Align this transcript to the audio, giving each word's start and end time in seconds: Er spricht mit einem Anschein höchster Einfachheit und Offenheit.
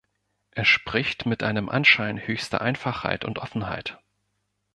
Er 0.49 0.65
spricht 0.65 1.27
mit 1.27 1.43
einem 1.43 1.69
Anschein 1.69 2.17
höchster 2.25 2.59
Einfachheit 2.59 3.23
und 3.23 3.37
Offenheit. 3.37 3.99